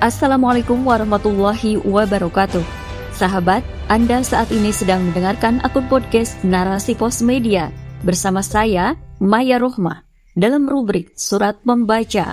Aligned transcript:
Assalamualaikum 0.00 0.80
warahmatullahi 0.88 1.76
wabarakatuh. 1.84 2.64
Sahabat, 3.12 3.60
Anda 3.84 4.24
saat 4.24 4.48
ini 4.48 4.72
sedang 4.72 5.12
mendengarkan 5.12 5.60
akun 5.60 5.84
podcast 5.92 6.40
Narasi 6.40 6.96
Pos 6.96 7.20
Media 7.20 7.68
bersama 8.00 8.40
saya, 8.40 8.96
Maya 9.20 9.60
Rohmah, 9.60 10.08
dalam 10.32 10.64
rubrik 10.64 11.12
Surat 11.20 11.60
Membaca. 11.68 12.32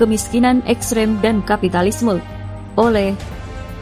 Kemiskinan 0.00 0.64
Ekstrem 0.64 1.20
dan 1.20 1.44
Kapitalisme 1.44 2.16
oleh 2.80 3.12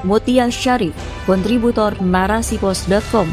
Mutia 0.02 0.50
Syarif, 0.50 0.90
kontributor 1.30 1.94
narasipos.com. 2.02 3.30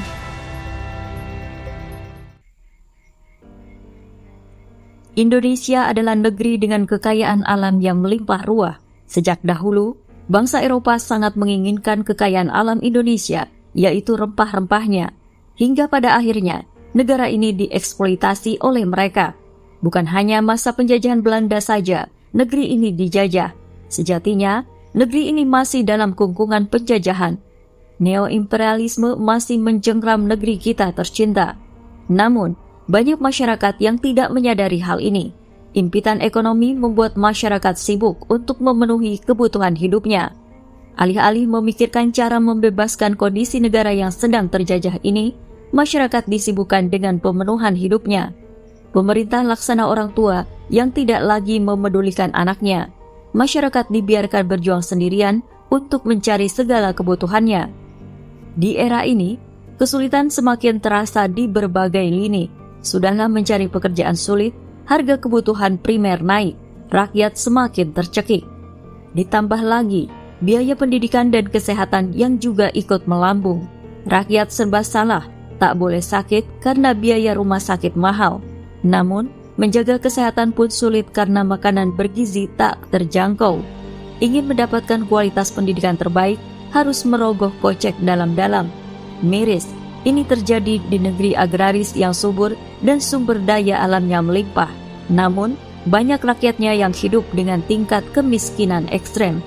Indonesia 5.17 5.89
adalah 5.89 6.13
negeri 6.13 6.61
dengan 6.61 6.85
kekayaan 6.85 7.49
alam 7.49 7.81
yang 7.81 7.97
melimpah 7.97 8.45
ruah 8.45 8.90
Sejak 9.11 9.43
dahulu, 9.43 9.99
bangsa 10.31 10.63
Eropa 10.63 10.95
sangat 10.95 11.35
menginginkan 11.35 12.07
kekayaan 12.07 12.47
alam 12.47 12.79
Indonesia, 12.79 13.51
yaitu 13.75 14.15
rempah-rempahnya, 14.15 15.11
hingga 15.59 15.91
pada 15.91 16.15
akhirnya 16.15 16.63
negara 16.95 17.27
ini 17.27 17.51
dieksploitasi 17.51 18.63
oleh 18.63 18.87
mereka. 18.87 19.35
Bukan 19.83 20.07
hanya 20.07 20.39
masa 20.39 20.71
penjajahan 20.71 21.19
Belanda 21.19 21.59
saja, 21.59 22.07
negeri 22.31 22.71
ini 22.71 22.95
dijajah. 22.95 23.51
Sejatinya, 23.91 24.63
negeri 24.95 25.27
ini 25.27 25.43
masih 25.43 25.83
dalam 25.83 26.15
kungkungan 26.15 26.71
penjajahan. 26.71 27.35
Neo-imperialisme 27.99 29.19
masih 29.19 29.59
menjengkram 29.59 30.23
negeri 30.23 30.55
kita 30.55 30.87
tercinta. 30.95 31.59
Namun, 32.07 32.55
banyak 32.87 33.19
masyarakat 33.19 33.75
yang 33.83 33.99
tidak 33.99 34.31
menyadari 34.31 34.79
hal 34.79 35.03
ini. 35.03 35.35
Impitan 35.71 36.19
ekonomi 36.19 36.75
membuat 36.75 37.15
masyarakat 37.15 37.79
sibuk 37.79 38.27
untuk 38.27 38.59
memenuhi 38.59 39.23
kebutuhan 39.23 39.71
hidupnya. 39.71 40.35
Alih-alih 40.99 41.47
memikirkan 41.47 42.11
cara 42.11 42.43
membebaskan 42.43 43.15
kondisi 43.15 43.63
negara 43.63 43.95
yang 43.95 44.11
sedang 44.11 44.51
terjajah 44.51 44.99
ini, 45.07 45.31
masyarakat 45.71 46.27
disibukkan 46.27 46.91
dengan 46.91 47.23
pemenuhan 47.23 47.79
hidupnya. 47.79 48.35
Pemerintah 48.91 49.47
laksana 49.47 49.87
orang 49.87 50.11
tua 50.11 50.43
yang 50.67 50.91
tidak 50.91 51.23
lagi 51.23 51.63
memedulikan 51.63 52.35
anaknya. 52.35 52.91
Masyarakat 53.31 53.87
dibiarkan 53.87 54.43
berjuang 54.51 54.83
sendirian 54.83 55.39
untuk 55.71 56.03
mencari 56.03 56.51
segala 56.51 56.91
kebutuhannya. 56.91 57.71
Di 58.59 58.75
era 58.75 59.07
ini, 59.07 59.39
kesulitan 59.79 60.27
semakin 60.27 60.83
terasa 60.83 61.31
di 61.31 61.47
berbagai 61.47 62.03
lini. 62.03 62.51
Sudahlah 62.83 63.31
mencari 63.31 63.71
pekerjaan 63.71 64.19
sulit, 64.19 64.51
harga 64.91 65.15
kebutuhan 65.15 65.79
primer 65.79 66.19
naik, 66.19 66.59
rakyat 66.91 67.39
semakin 67.39 67.95
tercekik. 67.95 68.43
Ditambah 69.15 69.63
lagi, 69.63 70.11
biaya 70.43 70.75
pendidikan 70.75 71.31
dan 71.31 71.47
kesehatan 71.47 72.11
yang 72.11 72.35
juga 72.43 72.67
ikut 72.75 73.07
melambung. 73.07 73.71
Rakyat 74.03 74.51
serba 74.51 74.83
salah, 74.83 75.31
tak 75.63 75.79
boleh 75.79 76.03
sakit 76.03 76.59
karena 76.59 76.91
biaya 76.91 77.39
rumah 77.39 77.63
sakit 77.63 77.95
mahal. 77.95 78.43
Namun, 78.83 79.31
menjaga 79.55 79.95
kesehatan 79.95 80.51
pun 80.51 80.67
sulit 80.67 81.07
karena 81.15 81.47
makanan 81.47 81.95
bergizi 81.95 82.51
tak 82.59 82.83
terjangkau. 82.91 83.63
Ingin 84.19 84.51
mendapatkan 84.51 85.07
kualitas 85.07 85.55
pendidikan 85.55 85.95
terbaik, 85.95 86.35
harus 86.75 87.07
merogoh 87.07 87.55
kocek 87.63 87.95
dalam-dalam. 88.03 88.67
Miris, 89.23 89.71
ini 90.03 90.27
terjadi 90.27 90.83
di 90.83 90.97
negeri 90.99 91.31
agraris 91.37 91.95
yang 91.95 92.11
subur 92.11 92.57
dan 92.83 92.97
sumber 92.97 93.37
daya 93.37 93.79
alamnya 93.85 94.19
melimpah. 94.19 94.80
Namun, 95.11 95.59
banyak 95.85 96.23
rakyatnya 96.23 96.71
yang 96.77 96.95
hidup 96.95 97.27
dengan 97.35 97.59
tingkat 97.67 98.01
kemiskinan 98.15 98.87
ekstrem. 98.89 99.43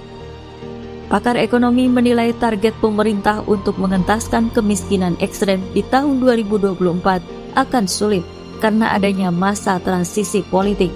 Pakar 1.09 1.39
ekonomi 1.39 1.87
menilai 1.87 2.35
target 2.37 2.75
pemerintah 2.83 3.45
untuk 3.49 3.79
mengentaskan 3.81 4.51
kemiskinan 4.51 5.15
ekstrem 5.23 5.63
di 5.73 5.85
tahun 5.87 6.21
2024 6.21 7.55
akan 7.55 7.85
sulit 7.87 8.25
karena 8.59 8.91
adanya 8.93 9.29
masa 9.31 9.79
transisi 9.79 10.43
politik. 10.43 10.91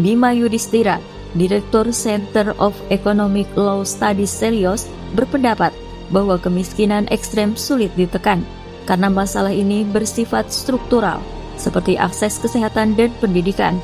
Bima 0.00 0.32
Yudhistira, 0.32 0.96
Direktur 1.36 1.92
Center 1.92 2.56
of 2.56 2.72
Economic 2.88 3.50
Law 3.60 3.84
Studies 3.84 4.32
Selios, 4.32 4.88
berpendapat 5.12 5.74
bahwa 6.08 6.40
kemiskinan 6.40 7.04
ekstrem 7.12 7.60
sulit 7.60 7.92
ditekan 7.92 8.40
karena 8.88 9.12
masalah 9.12 9.52
ini 9.52 9.84
bersifat 9.84 10.48
struktural 10.48 11.20
seperti 11.56 11.98
akses 11.98 12.38
kesehatan 12.40 12.94
dan 12.96 13.10
pendidikan. 13.20 13.78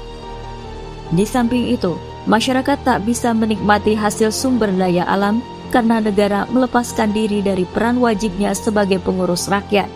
Di 1.13 1.25
samping 1.25 1.73
itu, 1.73 1.97
masyarakat 2.29 2.85
tak 2.85 3.09
bisa 3.09 3.33
menikmati 3.33 3.97
hasil 3.97 4.29
sumber 4.29 4.69
daya 4.73 5.09
alam 5.09 5.41
karena 5.73 6.01
negara 6.01 6.45
melepaskan 6.49 7.13
diri 7.13 7.41
dari 7.45 7.65
peran 7.69 8.01
wajibnya 8.01 8.53
sebagai 8.57 9.01
pengurus 9.01 9.49
rakyat. 9.49 9.89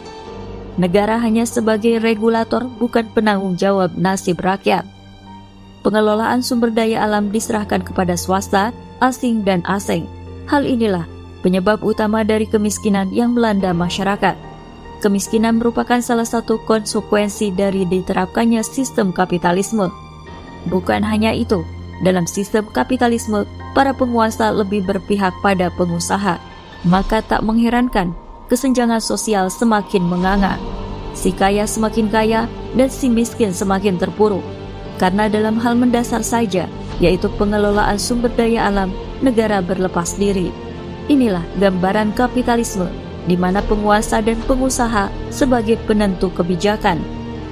Negara 0.81 1.21
hanya 1.21 1.44
sebagai 1.44 2.00
regulator 2.00 2.65
bukan 2.65 3.05
penanggung 3.12 3.60
jawab 3.60 3.93
nasib 3.93 4.41
rakyat. 4.41 4.89
Pengelolaan 5.84 6.41
sumber 6.41 6.72
daya 6.72 7.04
alam 7.04 7.28
diserahkan 7.28 7.84
kepada 7.84 8.16
swasta, 8.16 8.72
asing 9.03 9.44
dan 9.44 9.60
asing. 9.69 10.09
Hal 10.49 10.65
inilah 10.65 11.04
penyebab 11.43 11.83
utama 11.83 12.22
dari 12.25 12.47
kemiskinan 12.49 13.10
yang 13.10 13.34
melanda 13.34 13.75
masyarakat. 13.75 14.51
Kemiskinan 15.02 15.58
merupakan 15.58 15.98
salah 15.98 16.22
satu 16.22 16.62
konsekuensi 16.62 17.50
dari 17.50 17.82
diterapkannya 17.82 18.62
sistem 18.62 19.10
kapitalisme. 19.10 19.90
Bukan 20.70 21.02
hanya 21.02 21.34
itu, 21.34 21.66
dalam 22.06 22.22
sistem 22.22 22.70
kapitalisme, 22.70 23.42
para 23.74 23.91
penguasa 23.91 24.54
lebih 24.54 24.86
berpihak 24.86 25.34
pada 25.42 25.74
pengusaha. 25.74 26.38
Maka 26.86 27.18
tak 27.18 27.42
mengherankan, 27.42 28.14
kesenjangan 28.46 29.02
sosial 29.02 29.50
semakin 29.50 30.06
menganga. 30.06 30.54
Si 31.18 31.34
kaya 31.34 31.66
semakin 31.66 32.06
kaya 32.06 32.46
dan 32.78 32.86
si 32.86 33.10
miskin 33.10 33.50
semakin 33.50 33.98
terpuruk. 33.98 34.46
Karena 35.02 35.26
dalam 35.26 35.58
hal 35.58 35.74
mendasar 35.74 36.22
saja, 36.22 36.70
yaitu 37.02 37.26
pengelolaan 37.42 37.98
sumber 37.98 38.30
daya 38.38 38.70
alam, 38.70 38.94
negara 39.18 39.58
berlepas 39.58 40.14
diri. 40.14 40.54
Inilah 41.10 41.42
gambaran 41.58 42.14
kapitalisme 42.14 42.86
di 43.27 43.38
mana 43.38 43.62
penguasa 43.62 44.19
dan 44.19 44.38
pengusaha 44.47 45.10
sebagai 45.31 45.78
penentu 45.87 46.31
kebijakan. 46.34 46.99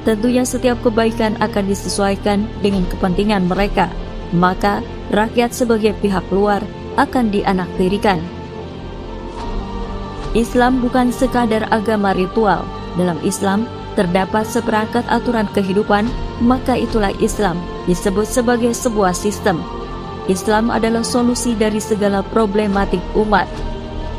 Tentunya 0.03 0.43
setiap 0.49 0.81
kebaikan 0.81 1.37
akan 1.45 1.65
disesuaikan 1.69 2.49
dengan 2.65 2.89
kepentingan 2.89 3.47
mereka, 3.47 3.93
maka 4.33 4.81
rakyat 5.13 5.53
sebagai 5.53 5.93
pihak 6.01 6.25
luar 6.33 6.65
akan 6.97 7.29
dianaktirikan. 7.29 8.19
Islam 10.33 10.81
bukan 10.81 11.11
sekadar 11.11 11.67
agama 11.75 12.15
ritual. 12.15 12.63
Dalam 12.95 13.19
Islam 13.23 13.67
terdapat 13.99 14.47
seperangkat 14.47 15.03
aturan 15.11 15.47
kehidupan, 15.53 16.07
maka 16.41 16.79
itulah 16.79 17.11
Islam 17.19 17.59
disebut 17.91 18.27
sebagai 18.27 18.71
sebuah 18.73 19.13
sistem. 19.13 19.61
Islam 20.31 20.71
adalah 20.71 21.03
solusi 21.03 21.59
dari 21.59 21.83
segala 21.83 22.23
problematik 22.23 23.03
umat 23.19 23.51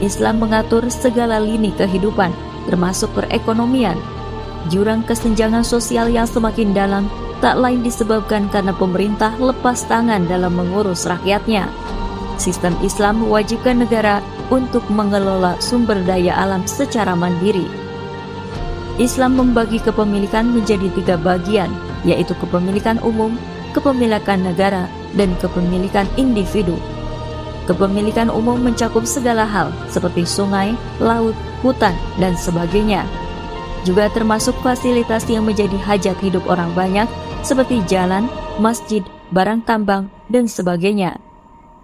Islam 0.01 0.41
mengatur 0.41 0.83
segala 0.89 1.37
lini 1.37 1.69
kehidupan, 1.77 2.33
termasuk 2.65 3.13
perekonomian. 3.13 3.95
Jurang 4.69 5.05
kesenjangan 5.05 5.65
sosial 5.65 6.09
yang 6.09 6.25
semakin 6.25 6.73
dalam 6.73 7.05
tak 7.41 7.57
lain 7.57 7.81
disebabkan 7.81 8.45
karena 8.53 8.73
pemerintah 8.73 9.33
lepas 9.41 9.85
tangan 9.89 10.29
dalam 10.29 10.53
mengurus 10.53 11.09
rakyatnya. 11.09 11.65
Sistem 12.37 12.73
Islam 12.85 13.25
mewajibkan 13.25 13.81
negara 13.81 14.21
untuk 14.53 14.85
mengelola 14.89 15.57
sumber 15.61 16.01
daya 16.05 16.37
alam 16.37 16.65
secara 16.65 17.17
mandiri. 17.17 17.65
Islam 19.01 19.37
membagi 19.37 19.81
kepemilikan 19.81 20.49
menjadi 20.53 20.89
tiga 20.93 21.15
bagian, 21.17 21.73
yaitu 22.05 22.37
kepemilikan 22.37 23.01
umum, 23.01 23.33
kepemilikan 23.73 24.41
negara, 24.45 24.85
dan 25.17 25.33
kepemilikan 25.41 26.05
individu. 26.19 26.77
Kepemilikan 27.69 28.33
umum 28.33 28.57
mencakup 28.57 29.05
segala 29.05 29.45
hal 29.45 29.69
seperti 29.87 30.25
sungai, 30.25 30.73
laut, 30.97 31.37
hutan, 31.61 31.93
dan 32.17 32.33
sebagainya. 32.33 33.05
Juga 33.85 34.09
termasuk 34.13 34.53
fasilitas 34.61 35.25
yang 35.29 35.45
menjadi 35.45 35.77
hajat 35.77 36.17
hidup 36.21 36.45
orang 36.49 36.73
banyak 36.73 37.09
seperti 37.41 37.81
jalan, 37.89 38.29
masjid, 38.61 39.01
barang 39.33 39.65
tambang, 39.65 40.09
dan 40.29 40.45
sebagainya. 40.45 41.17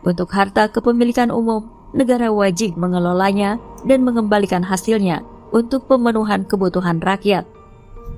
Untuk 0.06 0.30
harta 0.34 0.70
kepemilikan 0.70 1.34
umum, 1.34 1.70
negara 1.94 2.30
wajib 2.30 2.78
mengelolanya 2.78 3.58
dan 3.86 4.06
mengembalikan 4.06 4.62
hasilnya 4.62 5.26
untuk 5.50 5.90
pemenuhan 5.90 6.46
kebutuhan 6.46 7.02
rakyat. 7.02 7.46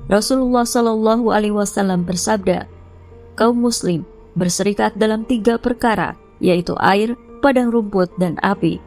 Rasulullah 0.09 0.65
Shallallahu 0.65 1.29
Alaihi 1.29 1.55
Wasallam 1.55 2.03
bersabda, 2.03 2.65
kaum 3.37 3.61
Muslim 3.61 4.03
berserikat 4.33 4.97
dalam 4.97 5.23
tiga 5.23 5.61
perkara, 5.61 6.17
yaitu 6.41 6.73
air, 6.81 7.13
padang 7.39 7.71
rumput, 7.73 8.11
dan 8.19 8.37
api. 8.43 8.79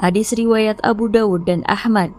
Hadis 0.00 0.32
riwayat 0.36 0.80
Abu 0.84 1.08
Dawud 1.10 1.44
dan 1.48 1.64
Ahmad. 1.66 2.12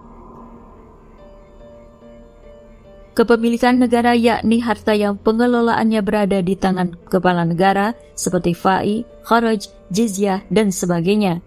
Kepemilikan 3.18 3.82
negara 3.82 4.14
yakni 4.14 4.62
harta 4.62 4.94
yang 4.94 5.18
pengelolaannya 5.18 6.06
berada 6.06 6.38
di 6.46 6.54
tangan 6.54 6.94
kepala 7.10 7.50
negara 7.50 7.98
seperti 8.14 8.54
fai, 8.54 9.02
kharaj, 9.26 9.74
jizyah, 9.90 10.46
dan 10.54 10.70
sebagainya. 10.70 11.42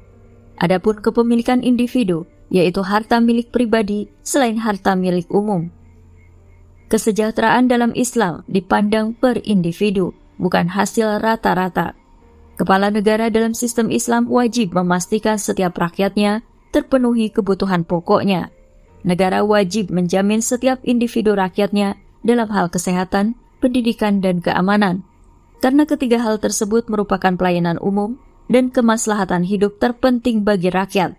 Adapun 0.58 0.98
kepemilikan 0.98 1.62
individu 1.62 2.26
yaitu 2.50 2.82
harta 2.82 3.22
milik 3.22 3.54
pribadi 3.54 4.10
selain 4.26 4.58
harta 4.58 4.98
milik 4.98 5.31
umum. 5.31 5.70
Kesejahteraan 6.90 7.70
dalam 7.70 7.94
Islam 7.94 8.43
dipandang 8.50 9.14
per 9.14 9.38
individu, 9.46 10.10
bukan 10.43 10.66
hasil 10.75 11.22
rata-rata. 11.22 11.94
Kepala 12.60 12.92
negara 12.92 13.32
dalam 13.32 13.56
sistem 13.56 13.88
Islam 13.88 14.28
wajib 14.28 14.76
memastikan 14.76 15.40
setiap 15.40 15.80
rakyatnya 15.80 16.44
terpenuhi 16.76 17.32
kebutuhan 17.32 17.88
pokoknya 17.88 18.52
negara 19.00 19.40
wajib 19.40 19.88
menjamin 19.88 20.44
setiap 20.44 20.76
individu 20.84 21.32
rakyatnya 21.32 21.96
dalam 22.20 22.52
hal 22.52 22.68
kesehatan, 22.68 23.32
pendidikan, 23.64 24.20
dan 24.20 24.44
keamanan. 24.44 25.08
Karena 25.64 25.88
ketiga 25.88 26.20
hal 26.20 26.36
tersebut 26.36 26.88
merupakan 26.92 27.32
pelayanan 27.36 27.80
umum 27.80 28.20
dan 28.52 28.68
kemaslahatan 28.68 29.44
hidup 29.44 29.80
terpenting 29.80 30.44
bagi 30.44 30.68
rakyat. 30.68 31.16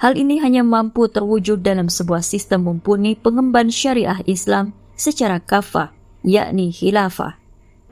Hal 0.00 0.16
ini 0.16 0.40
hanya 0.40 0.64
mampu 0.64 1.12
terwujud 1.12 1.60
dalam 1.60 1.92
sebuah 1.92 2.24
sistem 2.24 2.64
mumpuni 2.64 3.20
pengemban 3.20 3.68
syariah 3.68 4.20
Islam 4.24 4.72
secara 4.96 5.44
kafah, 5.44 5.92
yakni 6.24 6.72
khilafah. 6.72 7.36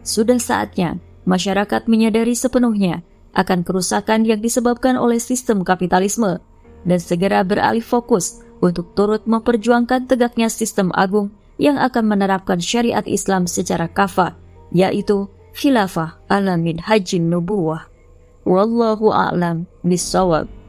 Sudah 0.03 0.41
saatnya 0.41 0.99
masyarakat 1.25 1.87
menyadari 1.87 2.35
sepenuhnya 2.35 3.03
akan 3.33 3.65
kerusakan 3.65 4.29
yang 4.29 4.41
disebabkan 4.45 5.01
oleh 5.01 5.17
sistem 5.17 5.65
kapitalisme 5.65 6.43
dan 6.85 6.99
segera 7.01 7.41
beralih 7.47 7.83
fokus 7.83 8.43
untuk 8.63 8.95
turut 8.95 9.27
memperjuangkan 9.27 10.07
tegaknya 10.07 10.47
sistem 10.47 10.95
agung 10.95 11.35
yang 11.59 11.79
akan 11.79 12.07
menerapkan 12.07 12.63
syariat 12.63 13.05
Islam 13.07 13.51
secara 13.51 13.91
kafah, 13.91 14.39
yaitu 14.71 15.29
khilafah 15.55 16.19
ala 16.31 16.55
min 16.59 16.79
hajin 16.79 17.29
nubuwah. 17.29 17.87
Wallahu 18.43 19.15
a'lam 19.15 19.71
bisawab. 19.87 20.62